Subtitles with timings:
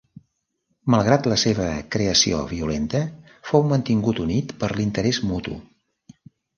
[0.95, 1.67] Malgrat la seva
[1.97, 3.03] creació violenta,
[3.53, 5.65] fou mantingut unit per l'interès mutu.